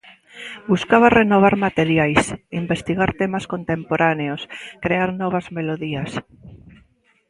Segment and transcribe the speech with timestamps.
[0.71, 2.23] Buscaba renovar materiais,
[2.61, 4.41] investigar temas contemporáneos,
[4.83, 6.11] crear novas melodías.